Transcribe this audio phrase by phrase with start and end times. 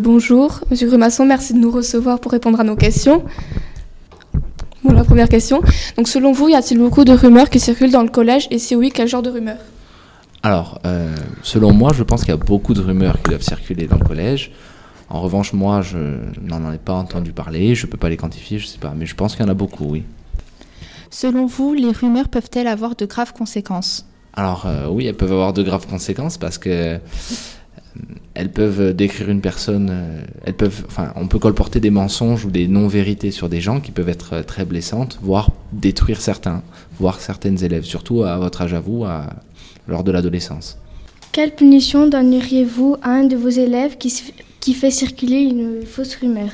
[0.00, 0.60] bonjour.
[0.70, 3.24] Monsieur Grumasson, merci de nous recevoir pour répondre à nos questions.
[4.84, 5.60] Bon, la première question.
[5.96, 8.76] Donc, selon vous, y a-t-il beaucoup de rumeurs qui circulent dans le collège Et si
[8.76, 9.58] oui, quel genre de rumeurs?
[10.42, 13.86] Alors, euh, selon moi, je pense qu'il y a beaucoup de rumeurs qui doivent circuler
[13.86, 14.52] dans le collège.
[15.10, 15.98] En revanche, moi, je
[16.40, 18.92] n'en ai pas entendu parler, je ne peux pas les quantifier, je ne sais pas,
[18.96, 20.04] mais je pense qu'il y en a beaucoup, oui.
[21.10, 24.06] Selon vous, les rumeurs peuvent-elles avoir de graves conséquences?
[24.34, 26.98] Alors euh, oui, elles peuvent avoir de graves conséquences parce que euh,
[28.38, 32.52] elles peuvent décrire une personne, euh, elles peuvent, enfin, on peut colporter des mensonges ou
[32.52, 36.62] des non-vérités sur des gens qui peuvent être très blessantes, voire détruire certains,
[37.00, 39.30] voire certaines élèves, surtout à votre âge à vous, à,
[39.88, 40.78] lors de l'adolescence.
[41.32, 44.14] Quelle punition donneriez-vous à un de vos élèves qui,
[44.60, 46.50] qui fait circuler une fausse rumeur?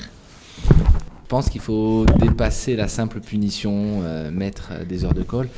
[0.67, 5.51] Je pense qu'il faut dépasser la simple punition, euh, mettre des heures de colle.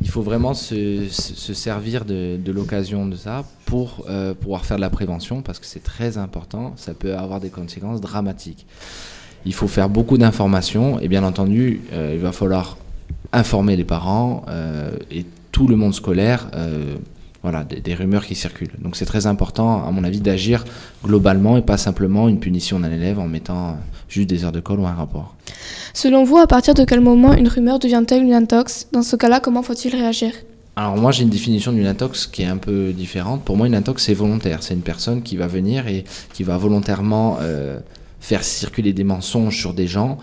[0.00, 4.76] Il faut vraiment se, se servir de, de l'occasion de ça pour euh, pouvoir faire
[4.76, 6.72] de la prévention parce que c'est très important.
[6.76, 8.66] Ça peut avoir des conséquences dramatiques.
[9.44, 12.78] Il faut faire beaucoup d'informations et bien entendu, euh, il va falloir
[13.32, 16.50] informer les parents euh, et tout le monde scolaire
[17.42, 18.72] voilà, des, des, rumeurs qui circulent.
[18.80, 20.64] Donc c'est très important, à mon avis, d'agir
[21.04, 24.80] globalement et pas simplement une punition d'un élève en mettant juste des heures de colle
[24.80, 25.36] ou un rapport.
[25.94, 28.88] Selon vous, à partir de quel moment une rumeur devient-elle une intox?
[28.92, 30.32] Dans ce cas-là, comment faut-il réagir?
[30.78, 33.42] Alors moi j'ai une définition d'une intox qui est un peu différente.
[33.42, 34.62] Pour moi une intox c'est volontaire.
[34.62, 37.80] C'est une personne qui va venir et qui va volontairement euh,
[38.20, 40.18] faire circuler des mensonges sur des gens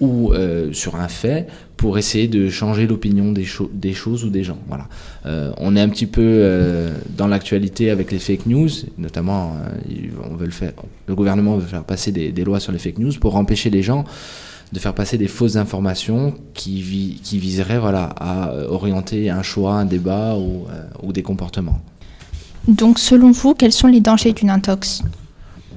[0.00, 4.30] ou euh, sur un fait pour essayer de changer l'opinion des, cho des, choses ou
[4.30, 4.58] des gens.
[4.66, 4.88] Voilà.
[5.26, 9.56] Euh, on est un petit peu dans l'actualité avec les fake news, notamment
[10.28, 10.72] on veut le, faire,
[11.06, 14.04] le gouvernement veut faire passer des, lois sur les fake news pour empêcher les gens
[14.72, 19.74] de faire passer des fausses informations qui, vi qui viseraient voilà, à orienter un choix,
[19.74, 20.66] un débat ou,
[21.02, 21.80] ou des comportements.
[22.68, 25.02] Donc selon vous, quels sont les dangers d'une intox?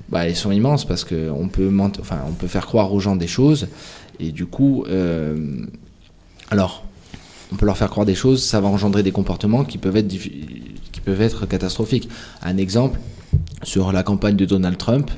[0.10, 3.28] Bah, ils sont immenses parce qu'on peut, enfin, on peut faire croire aux gens des
[3.28, 3.68] choses
[4.20, 5.66] et du coup, euh,
[6.52, 6.84] alors,
[7.52, 10.08] on peut leur faire croire des choses, ça va engendrer des comportements qui peuvent être,
[10.08, 12.10] qui peuvent être catastrophiques.
[12.42, 13.00] Un exemple,
[13.64, 15.12] sur la campagne de Donald Trump,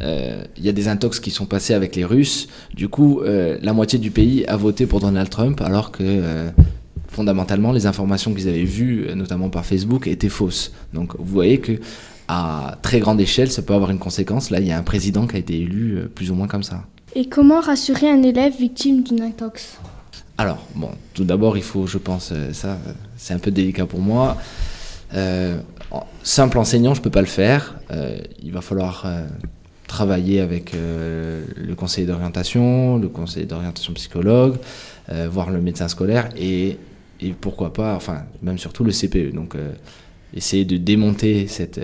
[0.00, 2.48] il euh, y a des intox qui sont passés avec les Russes.
[2.74, 6.50] Du coup, euh, la moitié du pays a voté pour Donald Trump, alors que euh,
[7.08, 10.72] fondamentalement, les informations qu'ils avaient vues, notamment par Facebook, étaient fausses.
[10.92, 11.72] Donc, vous voyez que
[12.28, 14.50] à très grande échelle, ça peut avoir une conséquence.
[14.50, 16.84] Là, il y a un président qui a été élu plus ou moins comme ça.
[17.14, 19.78] Et comment rassurer un élève victime d'une intox?
[20.36, 22.78] Alors, bon, tout d'abord, il faut, je pense, ça,
[23.16, 24.36] c'est un peu délicat pour moi.
[25.14, 25.58] Euh,
[26.22, 27.76] simple enseignant, je ne peux pas le faire.
[27.90, 29.26] Euh, il va falloir euh,
[29.86, 34.56] travailler avec euh, le conseiller d'orientation, le conseiller d'orientation psychologue,
[35.10, 36.78] euh, voir le médecin scolaire et,
[37.20, 39.34] et, pourquoi pas, enfin, même surtout le CPE.
[39.34, 39.56] Donc,
[40.34, 41.80] essayer de démonter cette,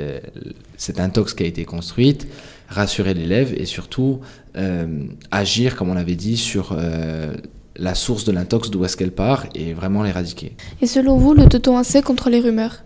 [0.77, 2.27] cette intox qui a été construite,
[2.69, 4.21] rassurer l'élève et surtout
[4.57, 7.35] euh, agir, comme on l'avait dit, sur euh,
[7.77, 10.57] la source de l'intox, d'où est-ce qu'elle part, et vraiment l'éradiquer.
[10.81, 12.83] Et selon vous, lutte-t-on assez contre les rumeurs?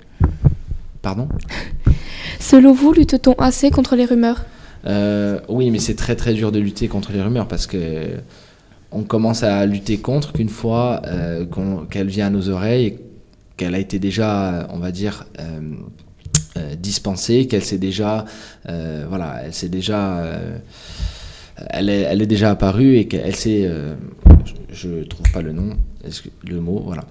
[1.02, 1.28] Pardon?
[2.40, 4.44] Selon vous, lutte-t-on assez contre les rumeurs?
[4.86, 8.18] Euh, Oui, mais c'est très très dur de lutter contre les rumeurs parce que
[8.92, 11.44] on commence à lutter contre qu'une fois euh,
[11.90, 12.98] qu'elle qu vient à nos oreilles,
[13.56, 18.24] qu'elle a été déjà, on va dire, euh, dispensée, qu'elle s'est déjà,
[18.64, 20.22] voilà, elle s'est déjà,
[21.70, 23.70] elle, est, déjà apparue et qu'elle s'est,
[24.72, 25.76] je, ne trouve pas le nom,
[26.48, 27.04] le mot, voilà,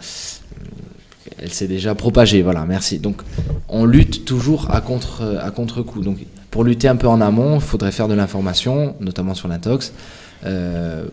[1.37, 2.99] elle s'est déjà propagée, voilà, merci.
[2.99, 3.21] Donc,
[3.67, 6.01] on lutte toujours à contre, à contre coup.
[6.01, 6.17] Donc,
[6.55, 9.91] pour lutter un peu en amont, il faudrait faire de l'information, notamment sur l'intox.
[10.45, 11.03] Euh,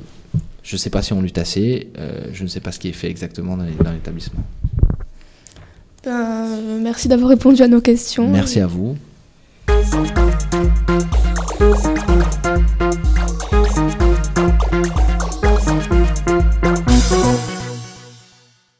[0.62, 2.90] je ne sais pas si on lutte assez, euh, je ne sais pas ce qui
[2.90, 4.44] est fait exactement dans l'établissement.
[6.04, 6.46] Ben,
[6.80, 8.30] merci d'avoir répondu à nos questions.
[8.30, 8.96] Merci à vous.